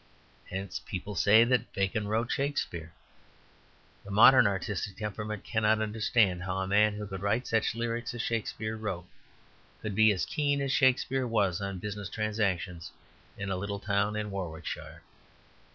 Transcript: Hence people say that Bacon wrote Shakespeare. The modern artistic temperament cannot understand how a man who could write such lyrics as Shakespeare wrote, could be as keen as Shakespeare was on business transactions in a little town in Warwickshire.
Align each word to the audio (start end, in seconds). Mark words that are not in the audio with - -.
Hence 0.49 0.79
people 0.83 1.13
say 1.13 1.43
that 1.43 1.71
Bacon 1.73 2.07
wrote 2.07 2.31
Shakespeare. 2.31 2.91
The 4.03 4.09
modern 4.09 4.47
artistic 4.47 4.97
temperament 4.97 5.43
cannot 5.43 5.79
understand 5.79 6.41
how 6.41 6.57
a 6.57 6.65
man 6.65 6.95
who 6.95 7.05
could 7.05 7.21
write 7.21 7.45
such 7.45 7.75
lyrics 7.75 8.11
as 8.15 8.21
Shakespeare 8.23 8.75
wrote, 8.75 9.05
could 9.83 9.93
be 9.93 10.11
as 10.11 10.25
keen 10.25 10.59
as 10.59 10.71
Shakespeare 10.71 11.27
was 11.27 11.61
on 11.61 11.77
business 11.77 12.09
transactions 12.09 12.89
in 13.37 13.51
a 13.51 13.57
little 13.57 13.77
town 13.79 14.15
in 14.15 14.31
Warwickshire. 14.31 15.03